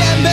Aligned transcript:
Bienvenidos 0.00 0.29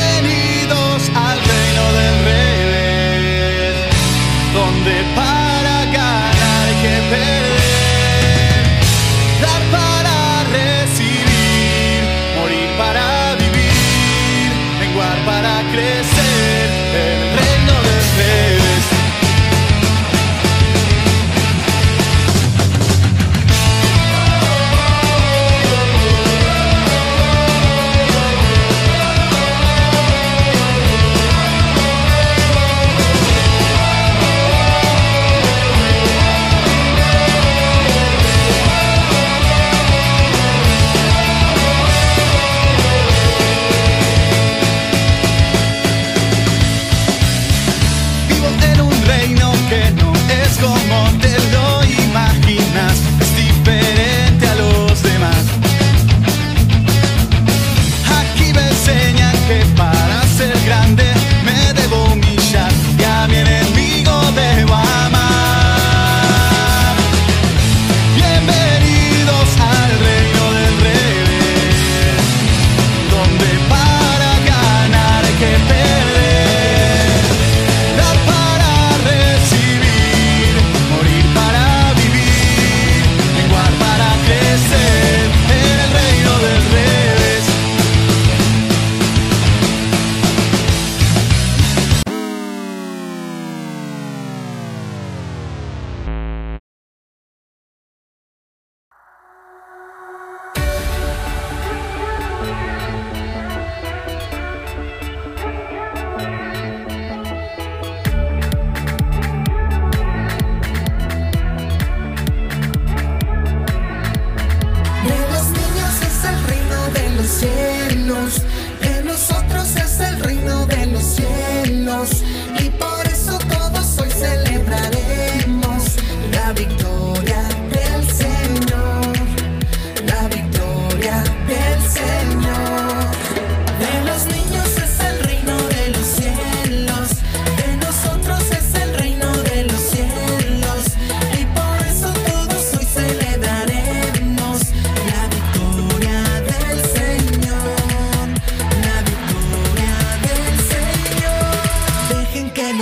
love 118.27 118.66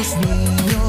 los 0.06 0.18
niños. 0.18 0.85